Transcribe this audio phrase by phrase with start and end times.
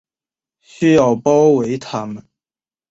[0.61, 2.25] 需要包围他们